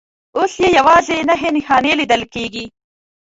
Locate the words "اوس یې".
0.37-0.69